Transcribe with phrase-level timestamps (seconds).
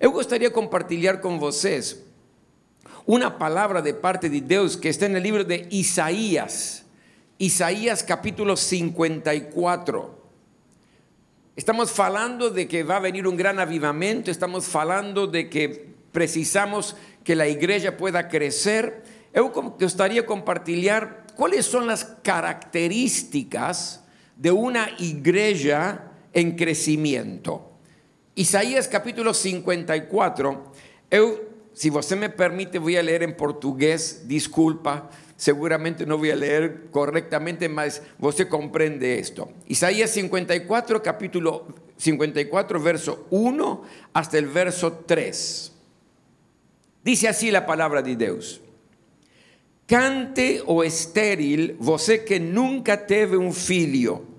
[0.00, 2.02] Eu gostaria de compartilhar com vocês
[3.06, 6.86] uma palavra de parte de Deus que está no livro de Isaías,
[7.38, 10.18] Isaías capítulo 54.
[11.54, 16.96] Estamos falando de que va a venir un gran avivamiento, estamos falando de que precisamos
[17.22, 19.02] que la iglesia pueda crecer.
[19.34, 24.02] Eu gostaria de compartilhar cuáles son las características
[24.34, 27.69] de una iglesia en crecimiento.
[28.34, 30.72] Isaías capítulo 54,
[31.10, 36.36] eu, si você me permite, voy a leer en portugués, disculpa, seguramente no voy a
[36.36, 39.48] leer correctamente, mas você comprende esto.
[39.66, 41.66] Isaías 54, capítulo
[41.96, 43.82] 54, verso 1
[44.14, 45.72] hasta el verso 3.
[47.02, 48.60] Dice así la palabra de Dios.
[49.86, 54.29] Cante o estéril, você que nunca teve un filho,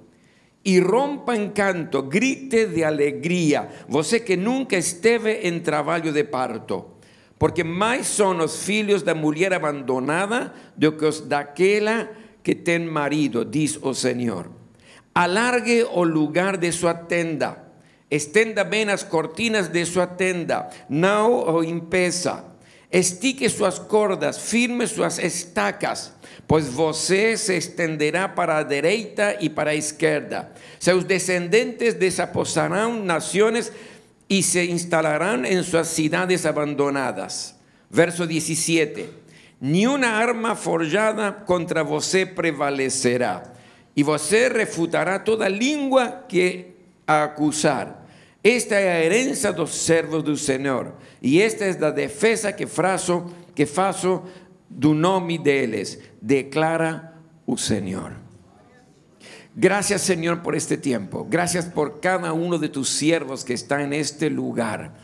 [0.63, 7.01] y rompa en canto, grite de alegría, você que nunca esteve en trabajo de parto
[7.41, 12.13] porque más son los filhos da mulher abandonada do que os daquela
[12.45, 14.53] que ten marido, dice o Señor.
[15.17, 17.73] Alargue o lugar de su tenda,
[18.13, 22.45] estenda bem as cortinas de su tenda, não o impeça.
[22.91, 26.11] Estique suas cordas, firme suas estacas,
[26.45, 30.51] pois você se estenderá para a direita e para a esquerda.
[30.77, 33.71] Seus descendentes desaposarão nações
[34.27, 37.55] y se instalarán en sus ciudades abandonadas.
[37.89, 39.09] Verso 17.
[39.61, 43.53] Ni una arma forjada contra você prevalecerá,
[43.95, 46.75] y você refutará toda lengua que
[47.07, 48.00] acusar.
[48.43, 53.31] Esta es la herencia dos servos del Señor, y esta es la defensa que faço,
[53.53, 54.23] que faço
[54.67, 57.13] do nome deles, declara
[57.45, 58.13] o Señor.
[59.53, 61.27] Gracias Señor por este tiempo.
[61.29, 64.95] Gracias por cada uno de tus siervos que está en este lugar.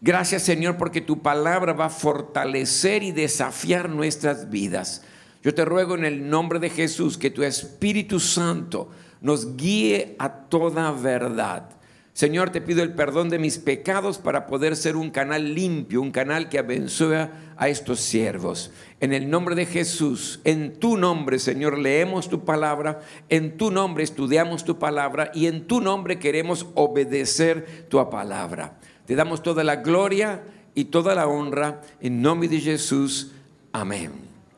[0.00, 5.02] Gracias Señor porque tu palabra va a fortalecer y desafiar nuestras vidas.
[5.42, 8.90] Yo te ruego en el nombre de Jesús que tu Espíritu Santo
[9.20, 11.81] nos guíe a toda verdad
[12.14, 16.10] Señor, te pido el perdón de mis pecados para poder ser un canal limpio, un
[16.10, 18.70] canal que abençoe a estos siervos.
[19.00, 23.00] En el nombre de Jesús, en tu nombre, Señor, leemos tu palabra,
[23.30, 28.78] en tu nombre estudiamos tu palabra y en tu nombre queremos obedecer tu palabra.
[29.06, 30.42] Te damos toda la gloria
[30.74, 33.32] y toda la honra en nombre de Jesús.
[33.72, 34.12] Amén.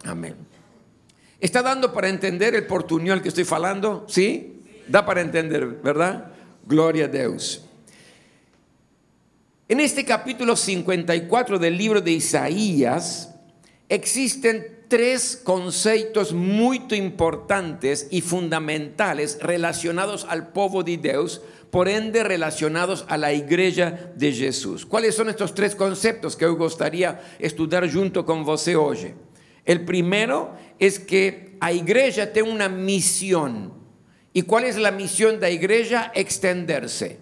[0.05, 0.35] Amén.
[1.39, 4.07] ¿Está dando para entender el portuñol que estoy falando?
[4.09, 4.61] ¿Sí?
[4.89, 6.34] Da para entender, ¿verdad?
[6.67, 7.63] Gloria a Dios.
[9.69, 13.35] En este capítulo 54 del libro de Isaías
[13.89, 23.05] existen tres conceptos muy importantes y fundamentales relacionados al pueblo de Dios, por ende relacionados
[23.09, 24.87] a la iglesia de Jesús.
[24.87, 29.13] ¿Cuáles son estos tres conceptos que yo gustaría estudiar junto con usted hoy?
[29.65, 33.84] El primero es que la iglesia tiene una misión
[34.35, 36.11] ¿Y cuál es la misión de la iglesia?
[36.13, 37.21] Extenderse.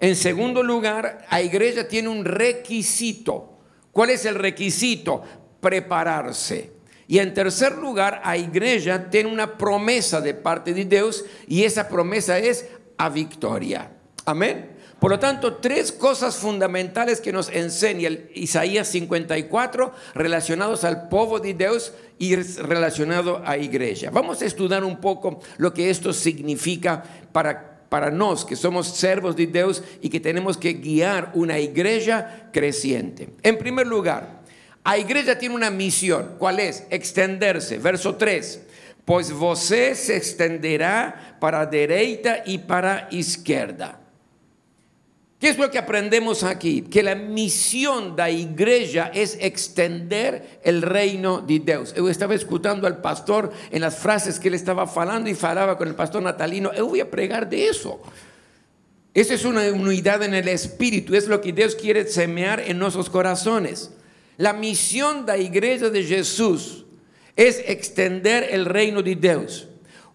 [0.00, 3.58] En segundo lugar, la iglesia tiene un requisito.
[3.92, 5.22] ¿Cuál es el requisito?
[5.60, 6.72] Prepararse.
[7.06, 11.86] Y en tercer lugar, la iglesia tiene una promesa de parte de Dios y esa
[11.86, 12.66] promesa es
[12.96, 13.92] a victoria.
[14.24, 14.77] Amén.
[14.98, 21.54] Por lo tanto, tres cosas fundamentales que nos enseña Isaías 54 relacionados al pueblo de
[21.54, 24.10] Dios y relacionado a iglesia.
[24.10, 29.36] Vamos a estudiar un poco lo que esto significa para, para nos, que somos servos
[29.36, 33.28] de Dios y que tenemos que guiar una iglesia creciente.
[33.44, 34.38] En primer lugar,
[34.84, 36.36] la iglesia tiene una misión.
[36.38, 36.84] ¿Cuál es?
[36.88, 37.76] Extenderse.
[37.76, 38.62] Verso 3.
[39.04, 44.00] Pues você se extenderá para derecha y para izquierda.
[45.38, 46.82] ¿Qué es lo que aprendemos aquí?
[46.82, 51.94] Que la misión de la iglesia es extender el reino de Dios.
[51.94, 55.86] Yo estaba escuchando al pastor en las frases que él estaba falando y falaba con
[55.86, 56.72] el pastor Natalino.
[56.74, 58.00] Yo voy a pregar de eso.
[59.14, 63.08] Esa es una unidad en el espíritu, es lo que Dios quiere semear en nuestros
[63.08, 63.92] corazones.
[64.38, 66.84] La misión de la iglesia de Jesús
[67.36, 69.68] es extender el reino de Dios.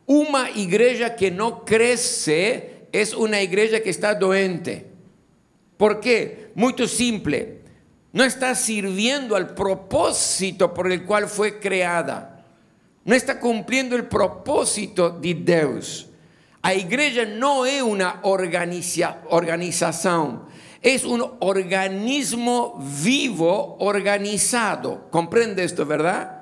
[0.06, 4.93] Una iglesia que no crece es una iglesia que está doente.
[5.78, 6.52] ¿Por qué?
[6.56, 7.62] Muy simple.
[8.12, 12.46] No está sirviendo al propósito por el cual fue creada.
[13.06, 16.10] No está cumpliendo el propósito de Dios.
[16.64, 20.44] La iglesia no es una organización,
[20.82, 25.10] es un organismo vivo organizado.
[25.10, 26.40] ¿Comprende esto, verdad?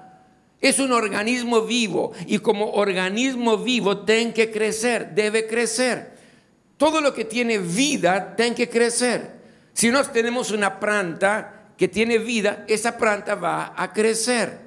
[0.59, 6.20] Es un organismo vivo y como organismo vivo tiene que crecer, debe crecer.
[6.81, 9.33] Todo lo que tiene vida tiene que crecer.
[9.71, 14.59] Si nós tenemos una planta que tiene vida, esa planta va a crecer.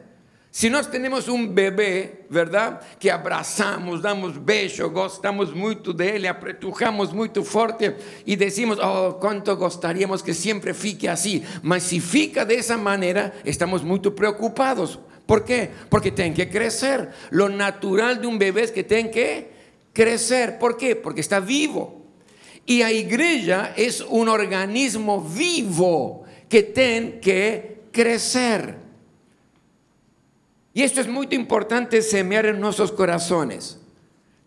[0.48, 2.80] Si nós tenemos un bebé, ¿verdad?
[3.00, 10.22] Que abrazamos, damos beso, gostamos muito dele, apretujamos muito forte y decimos, oh, cuánto gostaríamos
[10.22, 11.42] que siempre fique así.
[11.64, 15.00] Mas si fica de esa manera, estamos muy preocupados.
[15.26, 15.68] ¿Por qué?
[15.88, 17.10] Porque tiene que crecer.
[17.30, 19.50] Lo natural de un bebé es que tiene que
[19.92, 20.60] crecer.
[20.60, 20.94] ¿Por qué?
[20.94, 22.03] Porque está vivo.
[22.66, 28.76] Y la iglesia es un organismo vivo que tiene que crecer.
[30.72, 33.78] Y esto es muy importante semear en nuestros corazones.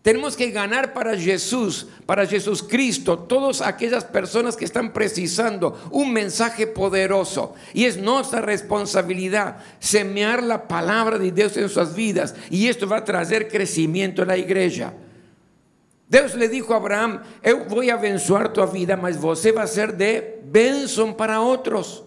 [0.02, 6.12] Tenemos que ganar para Jesús, para Jesús Cristo, todas aquellas personas que están precisando un
[6.12, 7.54] mensaje poderoso.
[7.74, 12.34] Y es nuestra responsabilidad semear la palabra de Dios en sus vidas.
[12.50, 14.94] Y esto va a traer crecimiento en la iglesia.
[16.08, 17.20] Dios le dijo a Abraham,
[17.68, 22.02] voy a abençoar tu vida, mas você va a ser de benção para otros.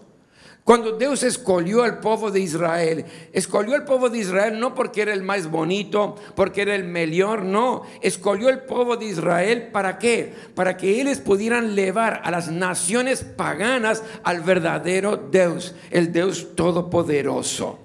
[0.64, 5.12] Cuando Dios escogió al pueblo de Israel, escogió al pueblo de Israel no porque era
[5.12, 7.82] el más bonito, porque era el mejor, no.
[8.00, 10.32] Escogió el pueblo de Israel para qué?
[10.54, 17.80] Para que ellos pudieran llevar a las naciones paganas al verdadero Dios, el Dios todopoderoso.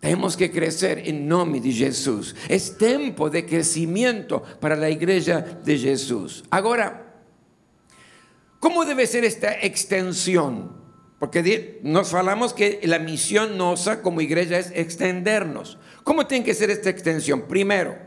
[0.00, 2.34] Tenemos que crecer en nombre de Jesús.
[2.48, 6.42] Es tiempo de crecimiento para la iglesia de Jesús.
[6.50, 7.22] Ahora,
[8.58, 10.80] ¿cómo debe ser esta extensión?
[11.18, 15.76] Porque nos falamos que la misión nuestra como iglesia es extendernos.
[16.02, 17.42] ¿Cómo tiene que ser esta extensión?
[17.42, 17.98] Primero,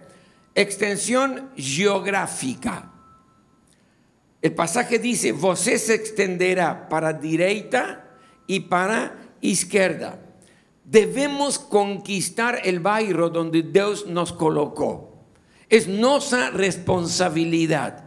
[0.56, 2.92] extensión geográfica.
[4.42, 8.04] El pasaje dice, você se extenderá para derecha
[8.48, 10.23] y para izquierda.
[10.86, 15.14] Debemos conquistar el barrio donde Dios nos colocó.
[15.70, 18.04] Es nuestra responsabilidad.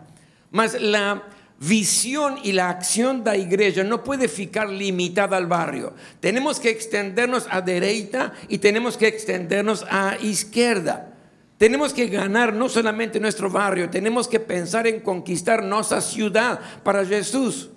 [0.51, 1.25] Mas la
[1.59, 5.95] visión y la acción de la iglesia no puede ficar limitada al barrio.
[6.21, 11.15] Tenemos que extendernos a derecha y tenemos que extendernos a izquierda.
[11.59, 17.05] Tenemos que ganar no solamente nuestro barrio, tenemos que pensar en conquistar nuestra ciudad para
[17.05, 17.71] Jesús,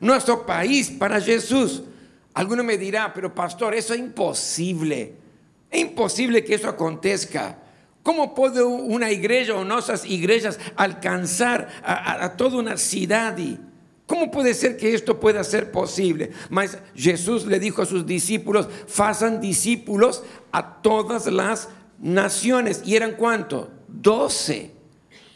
[0.00, 1.82] nuestro país para Jesús.
[2.34, 5.14] Alguno me dirá, pero pastor, eso es imposible.
[5.70, 7.58] Es imposible que eso acontezca.
[8.02, 13.36] ¿Cómo puede una iglesia o nuestras iglesias alcanzar a, toda una ciudad?
[14.06, 16.32] ¿Cómo puede ser que esto pueda ser posible?
[16.50, 21.68] Mas Jesús le dijo a sus discípulos, façan discípulos a todas las
[22.00, 22.82] naciones.
[22.84, 23.70] ¿Y eran cuánto?
[23.86, 24.72] Doce.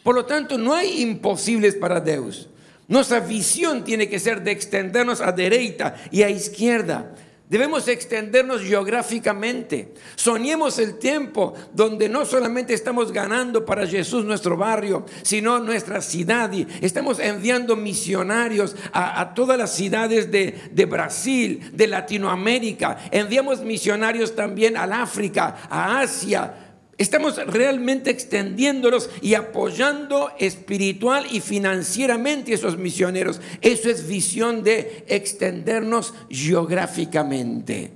[0.03, 2.49] Por lo tanto, no hay imposibles para Dios.
[2.87, 7.13] Nuestra visión tiene que ser de extendernos a derecha y a izquierda.
[7.49, 9.93] Debemos extendernos geográficamente.
[10.15, 16.51] Soñemos el tiempo donde no solamente estamos ganando para Jesús nuestro barrio, sino nuestra ciudad.
[16.81, 22.97] Estamos enviando misionarios a, todas las ciudades de, de, Brasil, de Latinoamérica.
[23.11, 26.66] Enviamos misionarios también al África, a Asia
[26.97, 33.39] Estamos realmente extendiéndolos y apoyando espiritual y financieramente a esos misioneros.
[33.61, 37.91] Eso es visión de extendernos geográficamente,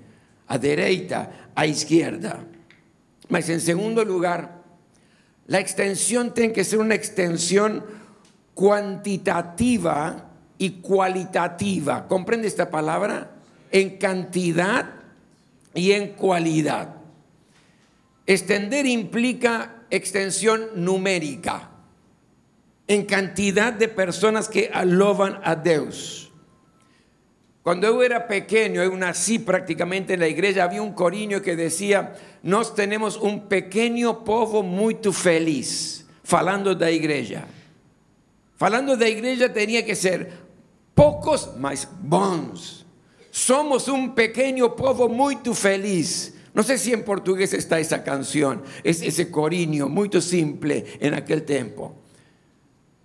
[0.48, 2.45] a derecha, a izquierda.
[3.27, 4.62] Mas en segundo lugar,
[5.48, 7.83] la extensión tiene que ser una extensión
[8.53, 12.07] cuantitativa y cualitativa.
[12.07, 13.31] ¿Comprende esta palabra?
[13.71, 14.92] En cantidad
[15.74, 17.00] y en cualidad.
[18.25, 21.70] Extender implica extensión numérica
[22.88, 26.32] en cantidad de personas que aloban a Dios.
[27.63, 32.16] Cuando yo era pequeño, yo nací prácticamente en la iglesia, había un coriño que decía,
[32.42, 37.46] nos tenemos un pequeño povo muy feliz, falando de la iglesia.
[38.58, 40.32] Falando de la iglesia tenía que ser
[40.96, 42.86] pocos, mas bons.
[43.30, 46.36] Somos un pequeño povo muy feliz.
[46.53, 51.43] No sé si en portugués está esa canción, es ese coriño muy simple en aquel
[51.43, 51.96] tiempo.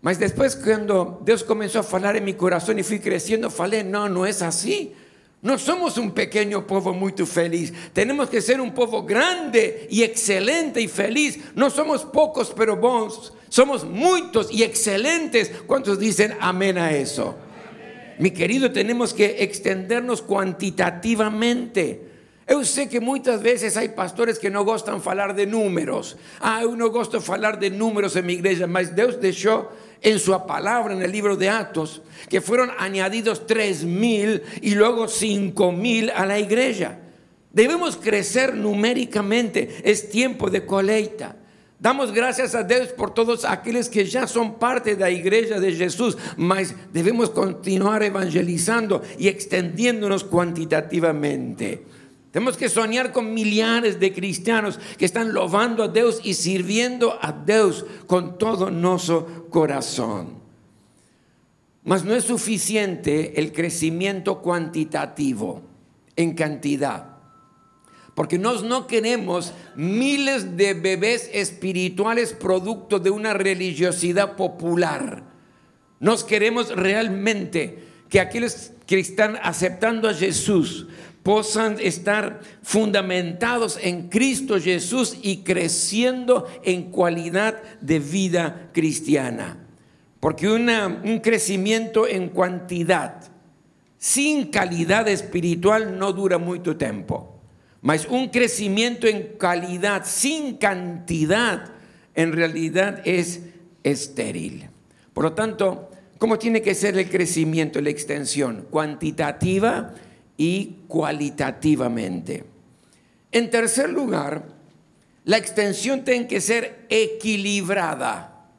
[0.00, 4.09] Mas después cuando Dios comenzó a hablar en mi corazón y fui creciendo, falé, no,
[4.09, 4.95] no es así.
[5.43, 7.73] No somos un pequeño pueblo muy feliz.
[7.93, 11.38] Tenemos que ser un pueblo grande y excelente y feliz.
[11.55, 13.33] No somos pocos pero bons.
[13.49, 15.53] Somos muchos y excelentes.
[15.67, 17.37] ¿Cuántos dicen amén a eso?
[18.19, 22.16] Mi querido, tenemos que extendernos cuantitativamente.
[22.49, 26.17] Yo sé que muchas veces hay pastores que no gustan hablar de números.
[26.41, 30.31] Ah, yo no gosto hablar de números en mi iglesia, mas Dios dejó en su
[30.47, 36.11] palabra en el libro de Atos que fueron añadidos tres mil y luego cinco mil
[36.11, 37.00] a la iglesia.
[37.53, 41.37] Debemos crecer numéricamente, es tiempo de colecta.
[41.81, 45.75] Damos gracias a Dios por todos aquellos que ya son parte de la iglesia de
[45.75, 51.96] Jesús, mas debemos continuar evangelizando y extendiéndonos cuantitativamente.
[52.37, 57.33] Tenemos que soñar con millares de cristianos que están loando a Dios y sirviendo a
[57.33, 60.35] Dios con todo nuestro corazón.
[61.83, 65.62] Mas no es suficiente el crecimiento cuantitativo
[66.14, 67.16] en cantidad.
[68.14, 75.23] Porque nos no queremos miles de bebés espirituales producto de una religiosidad popular.
[76.00, 80.87] Nos queremos realmente que aquellos que están aceptando a Jesús
[81.26, 89.59] puedan estar fundamentados en Cristo Jesús y creciendo en cualidad de vida cristiana.
[90.21, 93.25] Porque un crecimiento en cantidad
[93.99, 97.40] sin calidad espiritual no dura mucho tiempo.
[97.80, 101.73] Mas un crecimiento en calidad sin cantidad
[102.14, 103.40] en realidad es
[103.83, 104.68] estéril.
[105.12, 108.68] Por lo tanto, ¿cómo tiene que ser el crecimiento, la extensión?
[108.71, 109.92] Cuantitativa
[110.37, 112.45] y cualitativamente.
[113.33, 114.47] En tercer lugar,
[115.25, 118.50] la extensión tiene que ser equilibrada.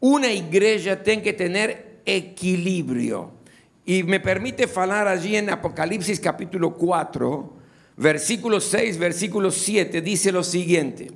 [0.00, 3.32] Una iglesia tiene que tener equilibrio.
[3.84, 7.52] Y me permite hablar allí en Apocalipsis capítulo 4,
[7.96, 11.10] versículo 6, versículo 7, dice lo siguiente.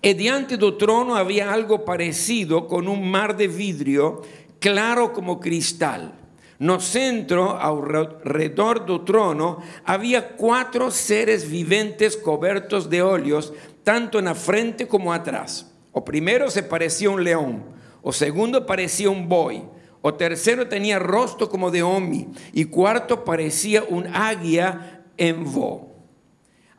[0.00, 4.22] E diante do trono había algo parecido con un mar de vidrio
[4.60, 6.14] claro como cristal.
[6.58, 13.52] No centro, alrededor do trono, había cuatro seres viventes cobertos de óleos,
[13.84, 15.72] tanto en la frente como atrás.
[15.92, 17.64] O primero se parecía un león,
[18.02, 19.62] o segundo parecía un buey
[20.00, 22.28] o tercero tenía rostro como de Omi.
[22.52, 25.86] Y cuarto parecía un águila en vo.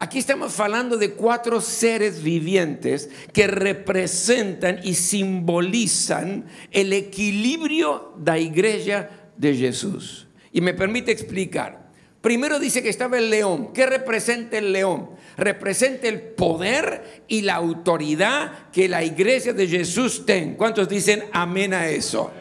[0.01, 8.39] Aquí estamos hablando de cuatro seres vivientes que representan y simbolizan el equilibrio de la
[8.39, 9.09] iglesia
[9.39, 10.27] de Jesús.
[10.51, 11.89] Y me permite explicar.
[12.21, 13.71] Primero dice que estaba el león.
[13.73, 15.11] ¿Qué representa el león?
[15.37, 20.57] Representa el poder y la autoridad que la iglesia de Jesús tiene.
[20.57, 22.31] ¿Cuántos dicen amén a eso?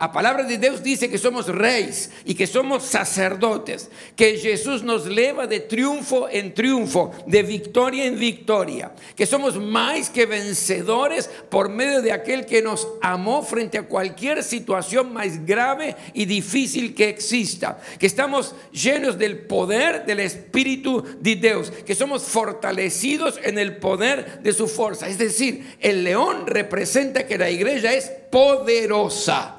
[0.00, 5.04] La palabra de Dios dice que somos reyes y que somos sacerdotes, que Jesús nos
[5.04, 11.68] lleva de triunfo en triunfo, de victoria en victoria, que somos más que vencedores por
[11.68, 17.10] medio de aquel que nos amó frente a cualquier situación más grave y difícil que
[17.10, 23.76] exista, que estamos llenos del poder del Espíritu de Dios, que somos fortalecidos en el
[23.76, 25.08] poder de su fuerza.
[25.08, 29.58] Es decir, el león representa que la iglesia es poderosa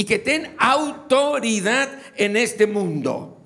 [0.00, 3.36] y que ten autoridad en este mundo.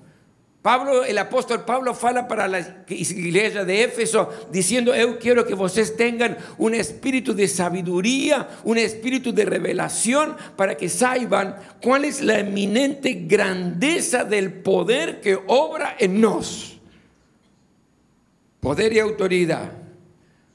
[0.61, 5.97] Pablo, el apóstol Pablo fala para la iglesia de Éfeso diciendo, yo quiero que ustedes
[5.97, 12.39] tengan un espíritu de sabiduría, un espíritu de revelación para que sepan cuál es la
[12.39, 16.79] eminente grandeza del poder que obra en nos.
[18.61, 19.73] Poder y autoridad.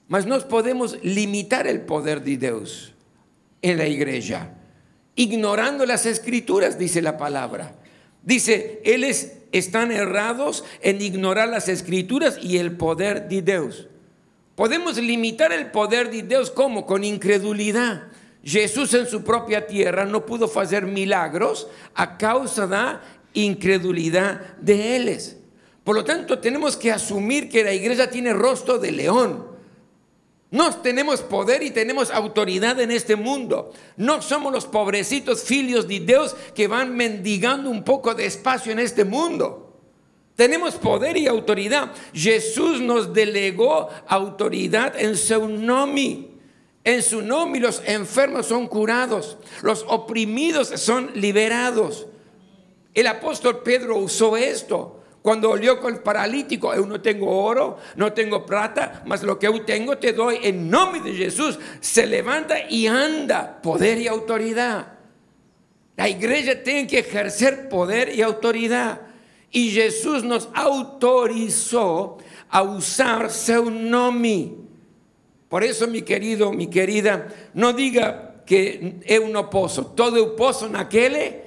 [0.09, 2.95] Mas no podemos limitar el poder de Dios
[3.61, 4.55] en la iglesia
[5.17, 7.75] ignorando las escrituras, dice la palabra.
[8.23, 13.89] Dice, ellos están errados en ignorar las escrituras y el poder de Dios.
[14.55, 18.09] Podemos limitar el poder de Dios como con incredulidad.
[18.45, 23.01] Jesús en su propia tierra no pudo hacer milagros a causa de la
[23.35, 25.37] incredulidad de ellos.
[25.85, 29.50] Por lo tanto, tenemos que asumir que la iglesia tiene rostro de león.
[30.51, 33.73] No tenemos poder y tenemos autoridad en este mundo.
[33.97, 38.81] No somos los pobrecitos filios de Dios que van mendigando un poco de espacio en
[38.81, 39.79] este mundo.
[40.35, 41.93] Tenemos poder y autoridad.
[42.13, 46.31] Jesús nos delegó autoridad en su nombre.
[46.83, 52.07] En su nombre los enfermos son curados, los oprimidos son liberados.
[52.95, 55.00] El apóstol Pedro usó esto.
[55.23, 59.47] Cuando olió con el paralítico, yo no tengo oro, no tengo plata, mas lo que
[59.47, 61.59] yo tengo te doy en nombre de Jesús.
[61.81, 64.95] Se levanta y anda, poder y autoridad.
[65.97, 69.03] La iglesia tiene que ejercer poder y autoridad.
[69.51, 72.17] Y Jesús nos autorizó
[72.49, 74.53] a usar su nombre.
[75.51, 79.87] Por eso, mi querido, mi querida, no diga que es un oposo.
[79.89, 81.43] Todo oposo en aquel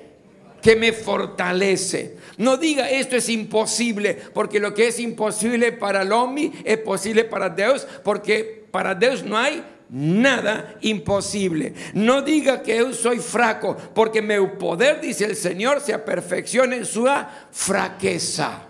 [0.64, 2.16] que me fortalece.
[2.38, 7.26] No diga esto es imposible, porque lo que es imposible para el hombre es posible
[7.26, 11.74] para Dios, porque para Dios no hay nada imposible.
[11.94, 16.86] No diga que yo soy fraco, porque mi poder, dice el Señor, se perfecciona en
[16.86, 17.06] su
[17.52, 18.70] fraqueza.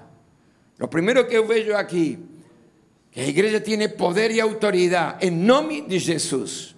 [0.77, 2.17] Lo primero que veo aquí,
[3.11, 6.75] que la iglesia tiene poder y autoridad en nombre de Jesús.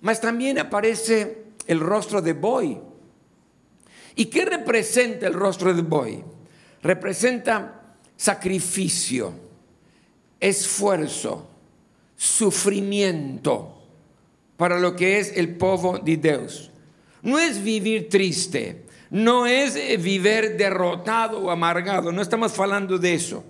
[0.00, 2.87] Mas también aparece el rostro de Boy.
[4.18, 6.24] ¿Y qué representa el rostro de Boy?
[6.82, 9.32] Representa sacrificio,
[10.40, 11.48] esfuerzo,
[12.16, 13.80] sufrimiento
[14.56, 16.72] para lo que es el povo de Dios.
[17.22, 23.44] No es vivir triste, no es vivir derrotado o amargado, no estamos hablando de eso.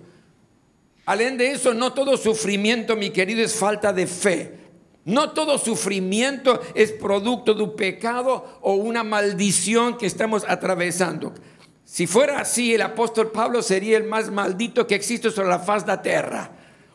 [1.07, 4.58] Além de eso, no todo sufrimiento, mi querido, es falta de fe.
[5.05, 11.33] No todo sufrimiento es producto de un pecado o una maldición que estamos atravesando.
[11.85, 15.85] Si fuera así, el apóstol Pablo sería el más maldito que existe sobre la faz
[15.85, 16.51] de la tierra.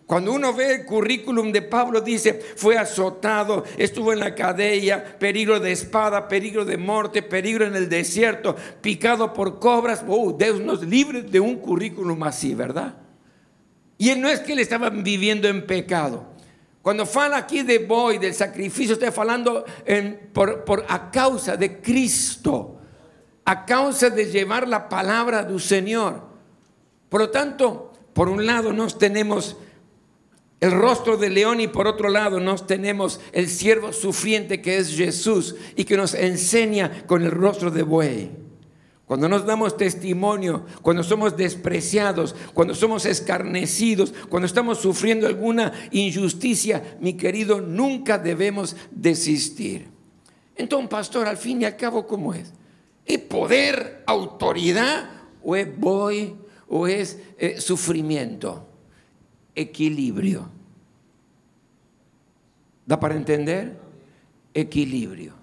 [0.06, 5.60] Cuando uno ve el currículum de Pablo, dice, fue azotado, estuvo en la cadena, peligro
[5.60, 10.04] de espada, peligro de muerte, peligro en el desierto, picado por cobras.
[10.06, 12.96] Oh, Dios nos libre de un currículum así, ¿verdad?
[13.96, 16.33] Y no es que él estaba viviendo en pecado.
[16.84, 19.64] Cuando fala aquí de boy, del sacrificio, está hablando
[20.34, 22.76] por, por, a causa de Cristo,
[23.46, 26.20] a causa de llevar la palabra del Señor.
[27.08, 29.56] Por lo tanto, por un lado nos tenemos
[30.60, 34.94] el rostro de león y por otro lado nos tenemos el siervo sufriente que es
[34.94, 38.43] Jesús y que nos enseña con el rostro de buey.
[39.06, 46.96] Cuando nos damos testimonio, cuando somos despreciados, cuando somos escarnecidos, cuando estamos sufriendo alguna injusticia,
[47.00, 49.88] mi querido, nunca debemos desistir.
[50.56, 52.52] Entonces, pastor, al fin y al cabo, ¿cómo es?
[53.04, 55.10] ¿Es poder, autoridad
[55.42, 56.34] o es voy
[56.68, 58.68] o es eh, sufrimiento?
[59.54, 60.48] equilibrio.
[62.86, 63.78] ¿Da para entender?
[64.52, 65.34] Equilibrio.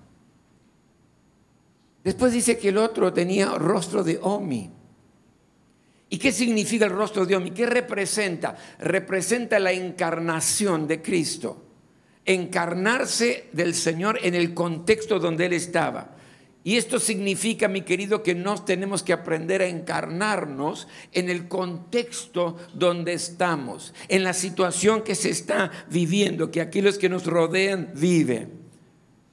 [2.03, 4.71] Después dice que el otro tenía rostro de Omi.
[6.09, 7.51] ¿Y qué significa el rostro de Omi?
[7.51, 8.57] ¿Qué representa?
[8.79, 11.65] Representa la encarnación de Cristo.
[12.25, 16.15] Encarnarse del Señor en el contexto donde Él estaba.
[16.63, 22.57] Y esto significa, mi querido, que nos tenemos que aprender a encarnarnos en el contexto
[22.75, 28.60] donde estamos, en la situación que se está viviendo, que aquellos que nos rodean viven.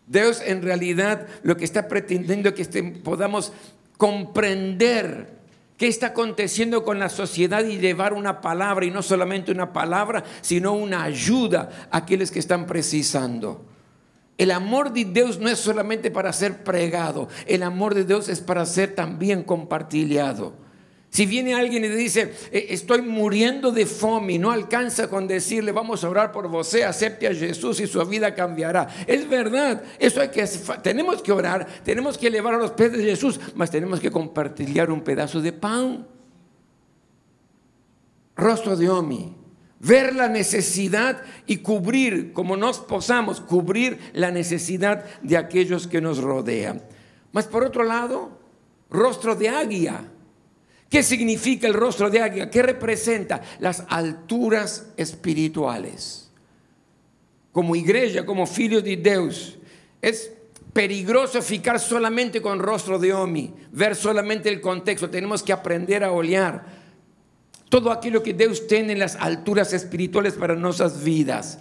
[0.09, 3.53] Dios en realidad lo que está pretendiendo es que este, podamos
[3.97, 5.39] comprender
[5.77, 10.25] qué está aconteciendo con la sociedad y llevar una palabra, y no solamente una palabra,
[10.41, 13.65] sino una ayuda a aquellos que están precisando.
[14.39, 18.41] El amor de Dios no es solamente para ser pregado, el amor de Dios es
[18.41, 20.68] para ser también compartilhado.
[21.19, 25.73] Si viene alguien y dice, eh, estoy muriendo de fome y no alcanza con decirle,
[25.73, 28.87] vamos a orar por vos, acepte a Jesús y su vida cambiará.
[29.05, 30.49] Es verdad, eso hay que,
[30.81, 34.93] tenemos que orar, tenemos que elevar a los pies de Jesús, mas tenemos que compartilhar
[34.93, 36.07] un pedazo de pan.
[38.37, 39.35] Rostro de Omi
[39.81, 46.19] ver la necesidad y cubrir, como nos posamos, cubrir la necesidad de aquellos que nos
[46.19, 46.81] rodean.
[47.33, 48.39] Mas por otro lado,
[48.89, 50.13] rostro de águila.
[50.89, 52.51] ¿Qué significa el rostro de águila?
[52.51, 53.43] ¿Qué representa?
[53.59, 56.31] Las alturas espirituales.
[57.53, 59.59] Como iglesia, como filhos de Dios,
[60.01, 60.33] es
[60.73, 65.11] peligroso ficar solamente con rostro de Omi, ver solamente el contexto.
[65.11, 66.65] Tenemos que aprender a olear
[67.69, 71.59] todo aquello que Dios tiene en las alturas espirituales para nuestras vidas.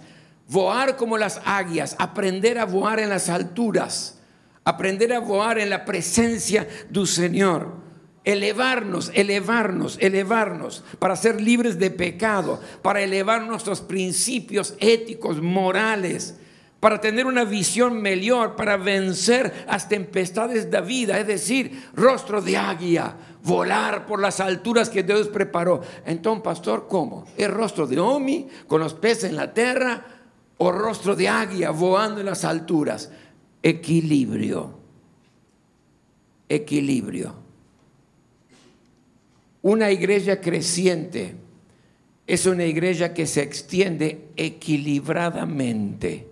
[0.48, 4.18] Voar como las águilas, aprender a voar en las alturas,
[4.64, 7.87] aprender a voar en la presencia del Señor.
[8.24, 16.36] Elevarnos, elevarnos, elevarnos para ser libres de pecado, para elevar nuestros principios éticos, morales,
[16.80, 22.56] para tener una visión mejor, para vencer las tempestades de vida, es decir, rostro de
[22.56, 25.82] águila, volar por las alturas que Dios preparó.
[26.06, 27.24] Entonces, pastor, ¿cómo?
[27.36, 30.04] ¿El rostro de Omi con los peces en la tierra
[30.58, 33.10] o rostro de águila volando en las alturas?
[33.62, 34.78] Equilibrio.
[36.48, 37.47] Equilibrio.
[39.62, 41.34] Una iglesia creciente
[42.26, 46.28] es una iglesia que se extiende equilibradamente.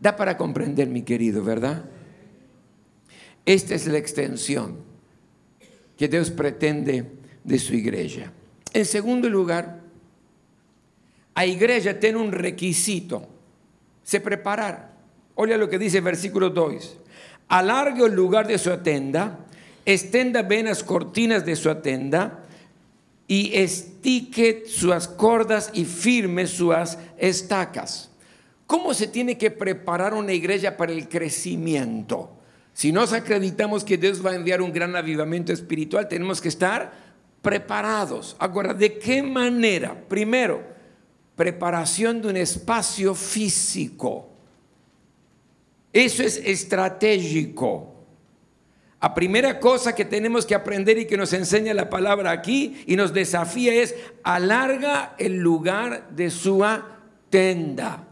[0.00, 1.84] Da para comprender, mi querido, ¿verdad?
[3.44, 4.78] Esta es la extensión
[5.96, 7.04] que Dios pretende
[7.44, 8.32] de su iglesia.
[8.72, 9.80] En segundo lugar,
[11.34, 13.26] a iglesia tiene un requisito,
[14.02, 14.92] se preparar.
[15.34, 16.98] Oye lo que dice el versículo 2.
[17.48, 19.46] Alargue el lugar de su tenda,
[19.92, 22.44] extenda bien las cortinas de su tenda
[23.26, 26.74] y estique sus cordas y firme sus
[27.16, 28.10] estacas.
[28.66, 32.30] ¿Cómo se tiene que preparar una iglesia para el crecimiento?
[32.74, 36.92] Si nos acreditamos que Dios va a enviar un gran avivamiento espiritual, tenemos que estar
[37.40, 38.36] preparados.
[38.38, 39.98] Ahora, ¿de qué manera?
[40.06, 40.62] Primero,
[41.34, 44.28] preparación de un espacio físico.
[45.94, 47.97] Eso es estratégico.
[49.00, 52.96] La primera cosa que tenemos que aprender y que nos enseña la palabra aquí y
[52.96, 56.64] nos desafía es alarga el lugar de su
[57.30, 58.04] tenda.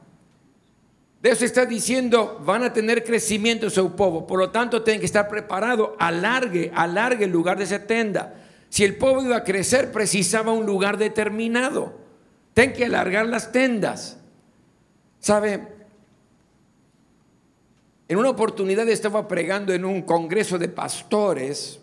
[1.21, 5.07] Dios está diciendo, van a tener crecimiento en su pueblo, por lo tanto tienen que
[5.07, 8.35] estar preparados, alargue, alargue el lugar de esa tenda.
[8.69, 11.99] Si el pueblo iba a crecer, precisaba un lugar determinado.
[12.55, 14.19] Tienen que alargar las tendas.
[15.19, 15.76] ¿Sabe?
[18.09, 21.81] En una oportunidad estaba pregando en un congreso de pastores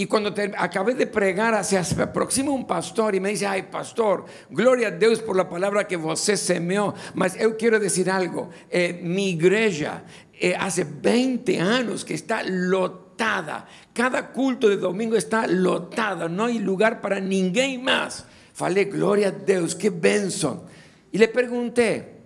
[0.00, 4.88] y cuando acabé de pregar, se aproxima un pastor y me dice, ay pastor, gloria
[4.88, 9.30] a Dios por la palabra que você semeó, mas yo quiero decir algo, eh, mi
[9.30, 16.44] iglesia eh, hace 20 años que está lotada, cada culto de domingo está lotada, no
[16.44, 18.24] hay lugar para ninguém más.
[18.52, 20.62] Falei, gloria a Dios, qué benção.
[21.10, 22.17] Y le pregunté,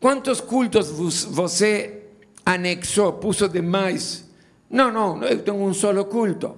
[0.00, 0.90] ¿Cuántos cultos
[1.30, 2.08] você
[2.44, 4.26] anexó, puso de más?
[4.70, 6.56] No, no, yo tengo un solo culto.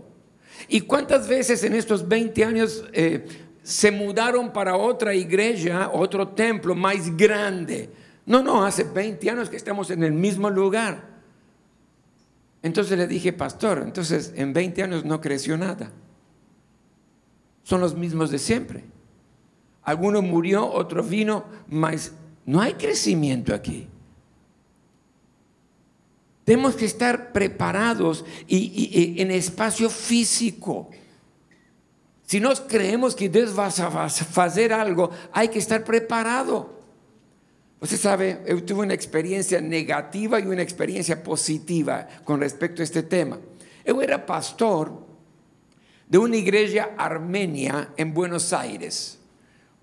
[0.68, 3.26] ¿Y cuántas veces en estos 20 años eh,
[3.64, 7.90] se mudaron para otra iglesia, otro templo más grande?
[8.24, 11.10] No, no, hace 20 años que estamos en el mismo lugar.
[12.62, 15.90] Entonces le dije, pastor, entonces en 20 años no creció nada.
[17.64, 18.84] Son los mismos de siempre.
[19.82, 22.12] Alguno murió, otro vino, más
[22.46, 23.88] no hay crecimiento aquí.
[26.44, 30.90] Tenemos que estar preparados y, en espacio físico.
[32.26, 36.80] Si nos creemos que Dios va a hacer algo, hay que estar preparado.
[37.80, 43.02] Usted sabe, yo tuve una experiencia negativa y una experiencia positiva con respecto a este
[43.02, 43.38] tema.
[43.84, 45.06] Yo era pastor
[46.08, 49.21] de una iglesia armenia en Buenos Aires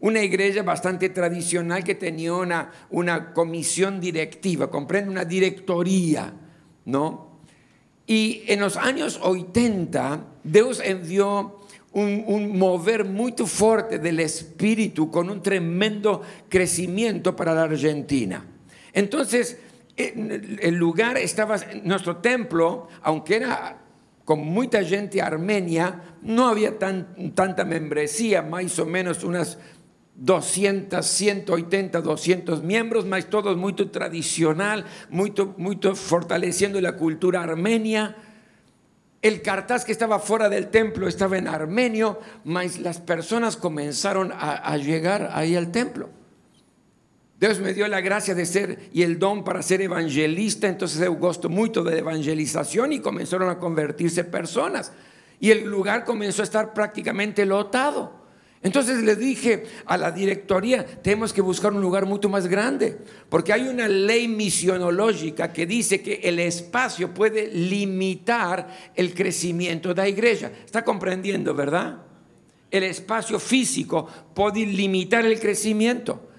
[0.01, 6.33] una iglesia bastante tradicional que tenía una, una comisión directiva, comprende una directoría,
[6.85, 7.29] ¿no?
[8.07, 11.59] Y en los años 80, Dios envió
[11.91, 18.45] un, mover muy fuerte del espíritu con un tremendo crecimiento para la Argentina.
[18.93, 19.57] Entonces,
[19.95, 23.77] el lugar estaba, nuestro templo, aunque era
[24.23, 29.57] con mucha gente armenia, no había tan, tanta membresía, más o menos unas
[30.19, 38.17] 200, 180, 200 miembros, más todos muy tradicional, muy, muy fortaleciendo la cultura armenia.
[39.21, 44.75] El cartaz que estaba fuera del templo estaba en armenio, mas las personas comenzaron a,
[44.77, 46.09] llegar ahí al templo.
[47.39, 51.13] Dios me dio la gracia de ser y el don para ser evangelista, entonces yo
[51.13, 54.91] gosto mucho de evangelización y comenzaron a convertirse personas.
[55.39, 58.18] Y el lugar comenzó a estar prácticamente lotado.
[58.61, 62.97] Entonces le dije a la directoría, tenemos que buscar un lugar mucho más grande,
[63.29, 69.95] porque hay una ley misionológica que dice que el espacio puede limitar el crecimiento de
[69.95, 70.51] la iglesia.
[70.65, 71.99] ¿Está comprendiendo, verdad?
[72.69, 76.29] El espacio físico puede limitar el crecimiento.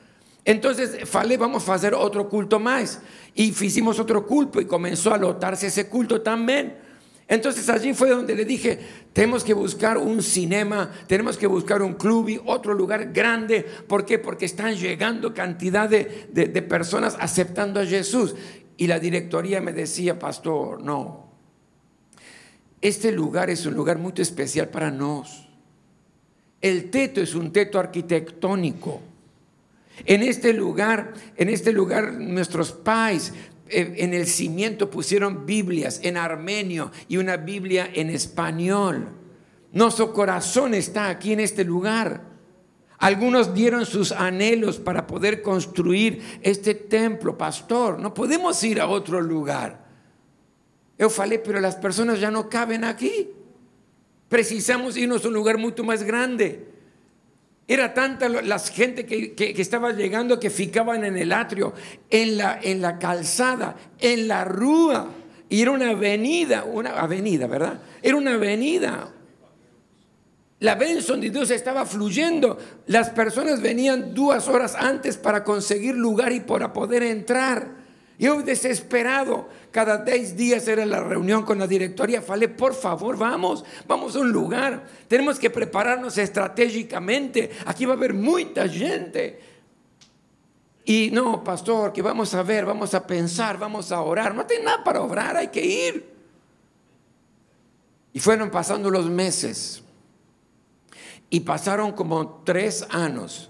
[0.44, 3.00] Entonces, falé, vamos a hacer otro culto más.
[3.34, 6.89] Y hicimos otro culto y comenzó a lotarse ese culto también.
[7.30, 8.76] Entonces allí fue donde le dije,
[9.12, 13.64] tenemos que buscar un cinema, tenemos que buscar un club y otro lugar grande.
[13.86, 14.18] ¿Por qué?
[14.18, 18.34] Porque están llegando cantidad de, de personas aceptando a Jesús.
[18.76, 21.30] Y la directoría me decía, pastor, no,
[22.80, 25.46] este lugar es un lugar muy especial para nos.
[26.60, 29.02] El teto es un teto arquitectónico.
[30.04, 33.32] En este lugar, en este lugar nuestros pais
[33.70, 39.08] en el cimiento pusieron Biblias en armenio y una Biblia en español.
[39.72, 42.30] Nuestro corazón está aquí en este lugar.
[42.98, 47.98] Algunos dieron sus anhelos para poder construir este templo, pastor.
[47.98, 49.86] No podemos ir a otro lugar.
[50.98, 53.30] Yo falei, pero las personas ya no caben aquí.
[54.28, 56.69] Precisamos irnos a un lugar mucho más grande.
[57.70, 61.72] Era tanta la gente que, estaba llegando que ficaban en el atrio,
[62.10, 65.06] en la, en la calzada, en la rúa.
[65.48, 67.80] Y era una avenida, una avenida, ¿verdad?
[68.02, 69.12] Era una avenida.
[70.58, 72.58] La bendición de Dios estaba fluyendo.
[72.88, 77.68] Las personas venían dos horas antes para conseguir lugar y para poder entrar.
[78.20, 82.20] Yo desesperado, cada 10 días era la reunión con la directoría.
[82.20, 84.86] Falé, por favor, vamos, vamos a un lugar.
[85.08, 87.50] Tenemos que prepararnos estratégicamente.
[87.64, 89.40] Aquí va a haber mucha gente.
[90.84, 94.34] Y no, pastor, que vamos a ver, vamos a pensar, vamos a orar.
[94.34, 96.12] No hay nada para orar, hay que ir.
[98.12, 99.82] Y fueron pasando los meses.
[101.30, 103.48] Y pasaron como tres años.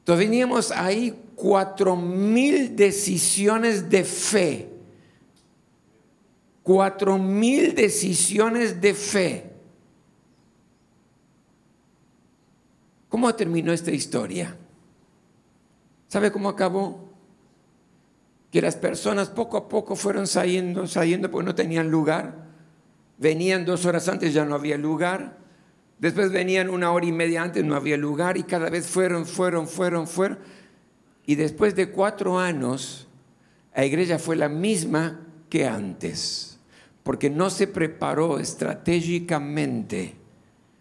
[0.00, 4.70] Entonces veníamos ahí cuatro mil decisiones de fe.
[6.62, 9.50] Cuatro mil decisiones de fe.
[13.10, 14.56] ¿Cómo terminó esta historia?
[16.08, 17.10] ¿Sabe cómo acabó?
[18.50, 22.46] Que las personas poco a poco fueron saliendo, saliendo porque no tenían lugar.
[23.18, 25.36] Venían dos horas antes, ya no había lugar.
[25.98, 28.38] Después venían una hora y media antes, no había lugar.
[28.38, 30.63] Y cada vez fueron, fueron, fueron, fueron.
[31.26, 33.06] Y después de cuatro años,
[33.74, 36.58] la iglesia fue la misma que antes.
[37.02, 40.14] Porque no se preparó estratégicamente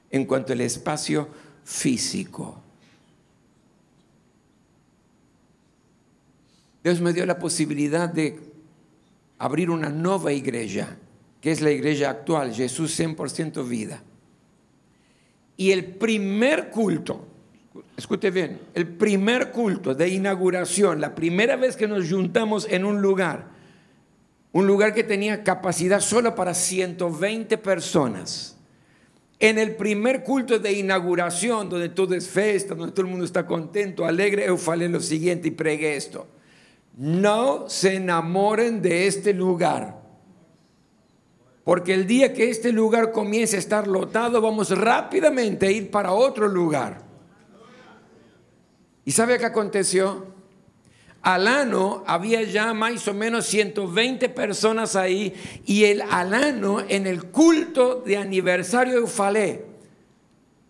[0.10, 1.28] en cuanto al espacio
[1.64, 2.62] físico.
[6.84, 8.40] Dios me dio la posibilidad de
[9.38, 10.98] abrir una nueva iglesia,
[11.40, 14.04] que es la iglesia actual, Jesús 100% vida.
[15.56, 17.28] Y el primer culto,
[17.98, 23.02] escute bien, el primer culto de inauguración, la primera vez que nos juntamos en un
[23.02, 23.48] lugar,
[24.52, 28.58] un lugar que tenía capacidad solo para 120 personas.
[29.40, 33.46] En el primer culto de inauguración, donde todo es fiesta, donde todo el mundo está
[33.46, 36.28] contento, alegre, yo lo siguiente y pregué esto.
[36.96, 40.02] No se enamoren de este lugar.
[41.64, 46.12] Porque el día que este lugar comience a estar lotado, vamos rápidamente a ir para
[46.12, 47.03] otro lugar.
[49.06, 50.34] ¿Y sabe qué aconteció?
[51.22, 55.34] Al año había ya más o menos 120 personas ahí
[55.66, 59.66] y el alano en el culto de aniversario de Ufalé.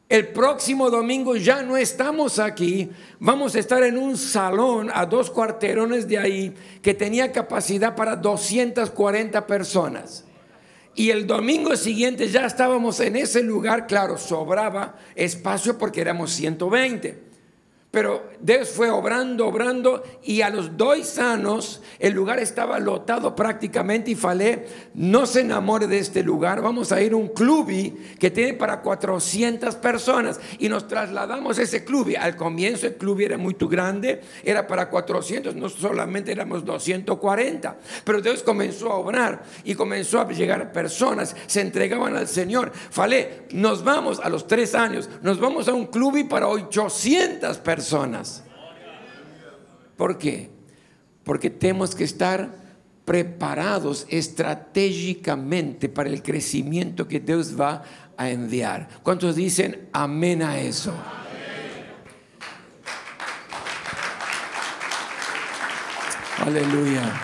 [0.09, 5.31] El próximo domingo ya no estamos aquí, vamos a estar en un salón a dos
[5.31, 10.23] cuarterones de ahí que tenía capacidad para 240 personas.
[10.93, 17.32] Y el domingo siguiente ya estábamos en ese lugar, claro, sobraba espacio porque éramos 120.
[17.93, 24.10] Pero Dios fue obrando, obrando, y a los dos años el lugar estaba lotado prácticamente
[24.10, 27.69] y falé, no se enamore de este lugar, vamos a ir a un club
[28.17, 32.15] que tiene para 400 personas y nos trasladamos a ese club.
[32.19, 38.21] Al comienzo el club era muy grande, era para 400, no solamente éramos 240, pero
[38.21, 42.71] Dios comenzó a obrar y comenzó a llegar personas, se entregaban al Señor.
[42.73, 47.82] Falé, nos vamos a los tres años, nos vamos a un club para 800 personas
[47.83, 48.43] personas.
[49.97, 50.49] ¿Por qué?
[51.25, 52.63] Porque tenemos que estar
[53.03, 57.83] preparados estratégicamente para el crecimiento que Dios va
[58.15, 58.87] a enviar.
[59.03, 60.93] ¿Cuántos dicen amén a eso?
[66.39, 67.21] Aleluya.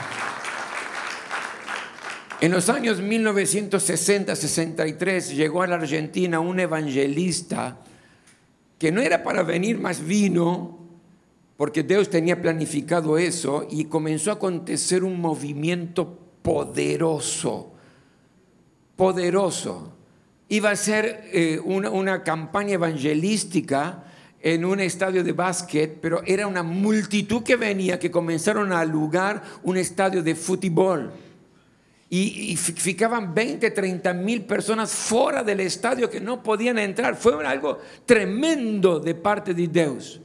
[2.42, 7.78] En los años 1960-63 llegó a la Argentina un evangelista
[8.80, 10.80] que no era para venir más vino,
[11.58, 17.74] porque Dios tenía planificado eso, y comenzó a acontecer un movimiento poderoso,
[18.96, 19.94] poderoso.
[20.48, 24.06] Iba a ser eh, una, una campaña evangelística
[24.42, 29.44] en un estadio de básquet, pero era una multitud que venía, que comenzaron a lugar
[29.64, 31.12] un estadio de fútbol
[32.12, 37.16] y, ficaban 20, 30 mil personas fuera del estadio que no podían entrar.
[37.16, 40.20] Fue algo tremendo de parte de Dios.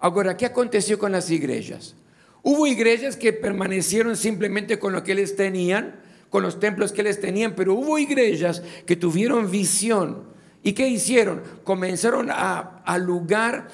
[0.00, 1.94] Ahora, ¿qué aconteció con las iglesias?
[2.42, 7.20] Hubo iglesias que permanecieron simplemente con lo que les tenían, con los templos que les
[7.20, 10.24] tenían, pero hubo iglesias que tuvieron visión.
[10.64, 11.42] ¿Y qué hicieron?
[11.62, 13.68] Comenzaron a, a lugar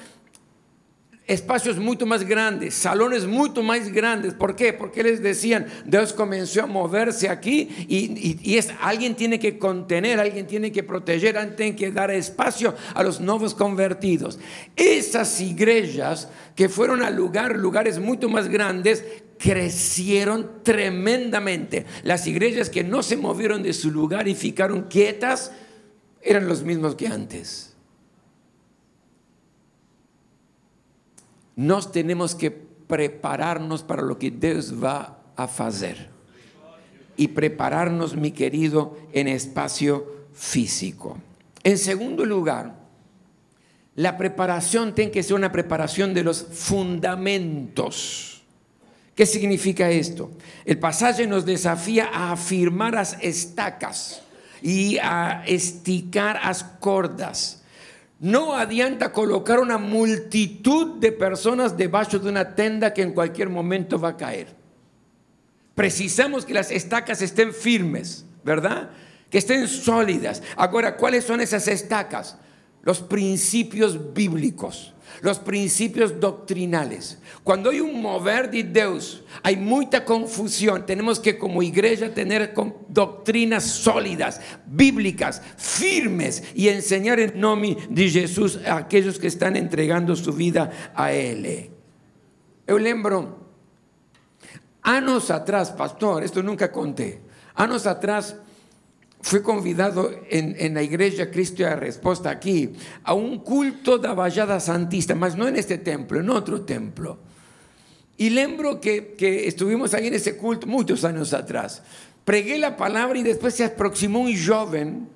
[1.27, 4.33] espacios mucho más grandes, salones mucho más grandes.
[4.33, 4.73] ¿Por qué?
[4.73, 10.45] Porque les decían, Dios comenzó a moverse aquí y, es, alguien tiene que contener, alguien
[10.45, 14.39] tiene que proteger, alguien tiene que dar espacio a los nuevos convertidos.
[14.75, 19.03] Esas iglesias que fueron a lugar, lugares mucho más grandes,
[19.39, 21.85] crecieron tremendamente.
[22.03, 25.51] Las iglesias que no se movieron de su lugar y ficaron quietas,
[26.21, 27.74] eran los mismos que antes.
[31.55, 36.09] Nos tenemos que prepararnos para lo que Dios va a hacer.
[37.17, 41.17] Y prepararnos, mi querido, en espacio físico.
[41.63, 42.75] En segundo lugar,
[43.95, 48.43] la preparación tiene que ser una preparación de los fundamentos.
[49.15, 50.31] ¿Qué significa esto?
[50.65, 54.21] El pasaje nos desafía a afirmar las estacas
[54.61, 57.63] y a esticar las cordas
[58.25, 63.99] no adianta colocar una multitud de personas debajo de una tenda que en cualquier momento
[63.99, 64.55] va a caer.
[65.75, 68.89] Precisamos que las estacas estén firmes, ¿verdad?
[69.29, 70.41] que estén sólidas.
[70.55, 72.39] Ahora, ¿cuáles son esas estacas?
[72.81, 77.19] Los principios bíblicos los principios doctrinales.
[77.43, 80.85] Cuando hay un mover de Dios, hay mucha confusión.
[80.85, 82.53] Tenemos que como iglesia tener
[82.87, 90.15] doctrinas sólidas, bíblicas, firmes y enseñar en nombre de Jesús a aquellos que están entregando
[90.15, 91.69] su vida a Él.
[92.67, 93.45] Yo lembro,
[94.81, 97.21] años atrás, pastor, esto nunca conté,
[97.55, 98.35] años atrás
[99.25, 104.59] fui convidado en, la iglesia Cristo y la Respuesta aquí a un culto de Vallada
[104.59, 107.17] Santista, mas no en este templo, en otro templo.
[108.17, 111.81] Y lembro que, que estuvimos ahí en ese culto muchos años atrás.
[112.23, 115.09] Pregué la palabra y después se aproximó un joven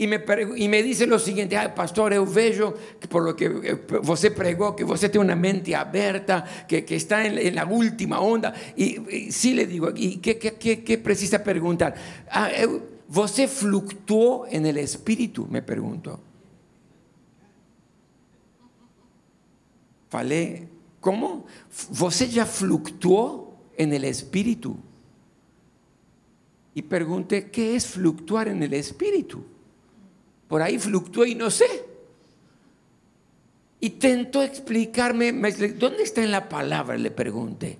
[0.00, 0.24] y me,
[0.56, 4.30] y me dice lo siguiente, ah, pastor, eu vejo que por lo que eh, você
[4.30, 8.54] pregó, que você tiene una mente abierta, que, que está en, la última onda.
[8.76, 11.96] Y, sí le digo, ¿y qué, qué, qué, precisa preguntar?
[12.30, 12.48] Ah,
[13.08, 15.48] ¿Você fluctuó en el espíritu?
[15.50, 16.20] Me preguntó.
[20.10, 20.68] Falei,
[21.00, 21.44] ¿cómo?
[21.90, 24.76] ¿Você ya fluctuó en el espíritu?
[26.72, 29.57] Y pregunté, ¿qué es fluctuar en el espíritu?
[30.48, 31.66] Por ahí fluctuó y no sé.
[33.80, 35.32] Y tentó explicarme,
[35.78, 36.96] ¿dónde está en la palabra?
[36.96, 37.78] Le pregunté.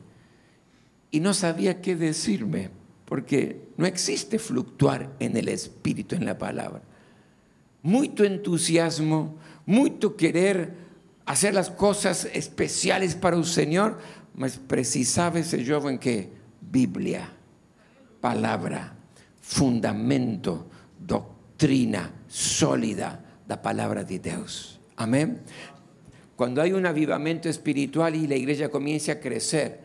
[1.10, 2.70] Y no sabía qué decirme,
[3.06, 6.82] porque no existe fluctuar en el espíritu, en la palabra.
[7.82, 10.74] Mucho entusiasmo, mucho querer
[11.24, 13.98] hacer las cosas especiales para un Señor,
[14.34, 17.28] mas precisaba ese joven que Biblia,
[18.20, 18.94] palabra,
[19.40, 20.66] fundamento,
[20.98, 24.78] doctrina, sólida la palabra de Dios.
[24.96, 25.40] Amén.
[26.36, 29.80] Cuando hay un avivamiento espiritual y la iglesia comienza a crecer,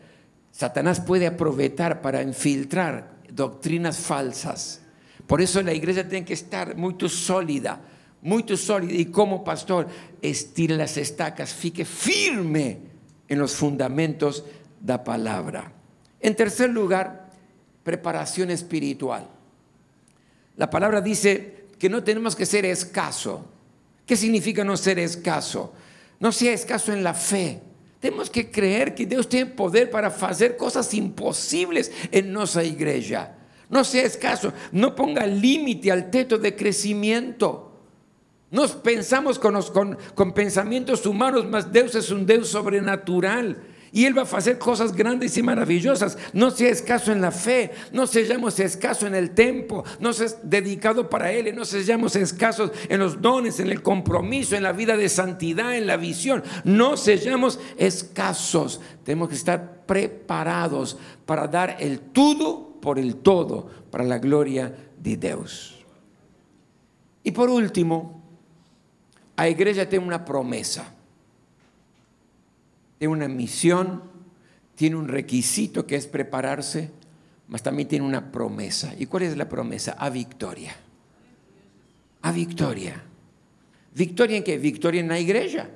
[0.52, 4.80] Satanás puede aprovechar para infiltrar doctrinas falsas.
[5.26, 7.80] Por eso la iglesia tiene que estar muy sólida,
[8.22, 8.92] muy sólida.
[8.92, 9.88] Y como pastor,
[10.22, 12.78] estire las estacas, fique firme
[13.26, 14.44] en los fundamentos
[14.80, 15.72] de la palabra.
[16.20, 17.30] En tercer lugar,
[17.82, 19.26] preparación espiritual.
[20.56, 23.44] La palabra dice, que no tenemos que ser escaso.
[24.06, 25.74] ¿Qué significa no ser escaso?
[26.18, 27.60] No sea escaso en la fe.
[28.00, 33.36] Tenemos que creer que Dios tiene poder para hacer cosas imposibles en nuestra iglesia.
[33.68, 37.78] No sea escaso, no ponga límite al teto de crecimiento.
[38.50, 43.62] Nos pensamos con, con, con pensamientos humanos, mas Dios es un Dios sobrenatural
[43.94, 46.18] y Él va a hacer cosas grandes y maravillosas.
[46.32, 51.08] No sea escaso en la fe, no seamos escasos en el tiempo, no seas dedicado
[51.08, 55.08] para Él, no seamos escasos en los dones, en el compromiso, en la vida de
[55.08, 56.42] santidad, en la visión.
[56.64, 58.80] No seamos escasos.
[59.04, 65.16] Tenemos que estar preparados para dar el todo por el todo, para la gloria de
[65.16, 65.84] Dios.
[67.22, 68.24] Y por último,
[69.36, 70.93] la iglesia tiene una promesa
[73.08, 74.02] una misión,
[74.74, 76.90] tiene un requisito que es prepararse,
[77.48, 78.94] mas también tiene una promesa.
[78.98, 79.92] ¿Y cuál es la promesa?
[79.98, 80.74] A victoria.
[82.22, 83.02] A victoria.
[83.94, 84.58] ¿Victoria en qué?
[84.58, 85.70] Victoria en la iglesia.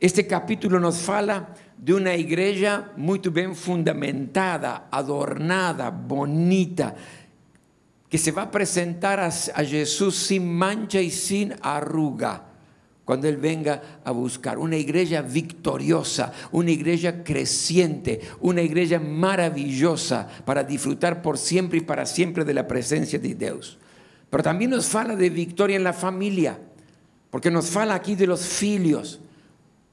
[0.00, 6.94] Este capítulo nos fala de una iglesia muy bien fundamentada, adornada, bonita,
[8.08, 12.53] que se va a presentar a Jesús sin mancha y sin arruga
[13.04, 14.58] cuando Él venga a buscar.
[14.58, 22.06] Una iglesia victoriosa, una iglesia creciente, una iglesia maravillosa para disfrutar por siempre y para
[22.06, 23.78] siempre de la presencia de Dios.
[24.30, 26.58] Pero también nos fala de victoria en la familia,
[27.30, 29.20] porque nos fala aquí de los filios.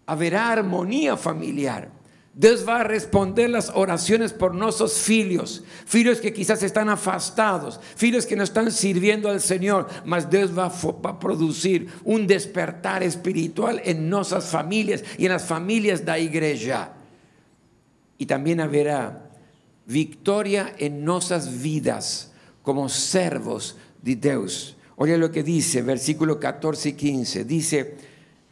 [0.05, 2.00] Habrá armonía familiar.
[2.33, 8.25] Dios va a responder las oraciones por nuestros filios, filios que quizás están afastados, filios
[8.25, 14.09] que no están sirviendo al Señor, mas Dios va a, producir un despertar espiritual en
[14.09, 16.93] nuestras familias y en las familias de la iglesia.
[18.17, 19.29] Y también habrá
[19.85, 24.77] victoria en nuestras vidas como servos de Dios.
[24.95, 27.97] Oye lo que dice, versículo 14 y 15, dice,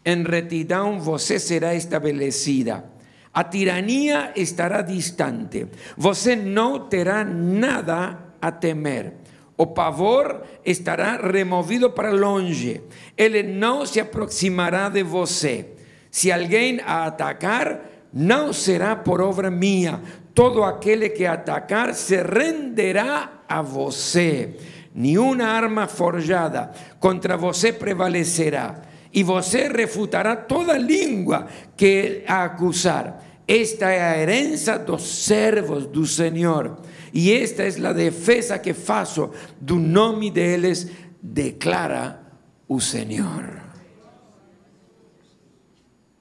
[0.03, 2.88] en retidão você será establecida
[3.33, 5.67] a tiranía estará distante.
[5.97, 9.13] Você no terá nada a temer.
[9.55, 12.81] O pavor estará removido para longe.
[13.15, 15.75] Él no se aproximará de você.
[16.09, 20.01] Si alguien a atacar, no será por obra mía.
[20.33, 24.57] Todo aquel que atacar se renderá a você.
[24.95, 33.27] Una arma forjada contra você prevalecerá y você refutará toda língua que a acusar.
[33.47, 36.77] Esta es la herencia dos servos del Señor
[37.11, 40.87] Y esta es la defensa que faço do nome deles,
[41.21, 42.21] declara
[42.67, 43.61] o Senhor.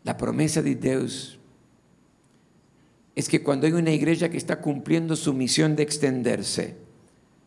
[0.05, 1.39] La promesa de Dios
[3.15, 6.77] es que cuando hay una iglesia que está cumpliendo su misión de extenderse,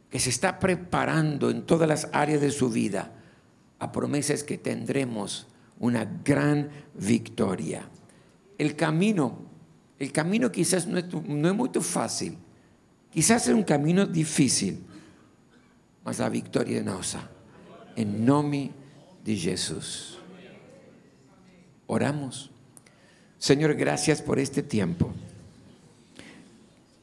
[0.10, 3.21] que se está preparando en todas las áreas de su vida,
[3.82, 5.48] la promesa es que tendremos
[5.80, 7.84] una gran victoria.
[8.60, 9.40] El camino,
[9.98, 12.38] el camino quizás no es, no es muy fácil,
[13.12, 14.84] quizás es un camino difícil,
[16.06, 17.28] mas la victoria es nuestra.
[17.96, 18.70] En nombre
[19.26, 20.20] de Jesús.
[21.88, 22.52] Oramos.
[23.40, 25.12] Señor, gracias por este tiempo.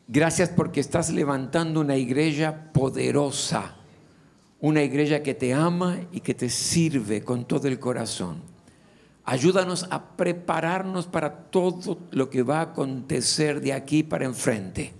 [0.06, 3.77] Gracias porque estás levantando una iglesia poderosa,
[4.61, 8.42] una iglesia que te ama y que te sirve con todo el corazón.
[9.24, 14.94] Ayúdanos a prepararnos para todo lo que va a acontecer de aquí para enfrente.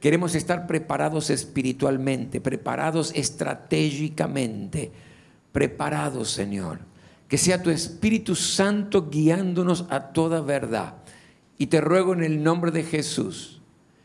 [0.00, 4.90] Queremos estar preparados espiritualmente, preparados estratégicamente,
[5.52, 6.80] preparados, Señor.
[7.28, 10.94] Que sea tu Espíritu Santo guiándonos a toda verdad.
[11.58, 13.60] Y te ruego en el nombre de Jesús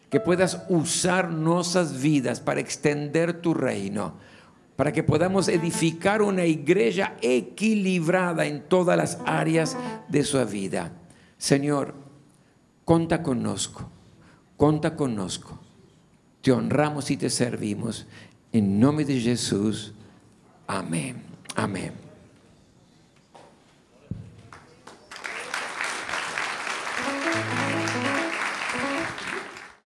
[0.09, 4.15] que puedas usar nuestras vidas para extender tu reino,
[4.75, 9.77] para que podamos edificar una iglesia equilibrada en todas las áreas
[10.09, 10.91] de su vida.
[11.37, 11.93] Señor,
[12.85, 13.89] conta conozco,
[14.57, 15.59] conta conozco.
[16.41, 18.05] Te honramos y te servimos.
[18.51, 19.93] En nombre de Jesús.
[20.67, 21.23] Amén.
[21.55, 22.02] Amén.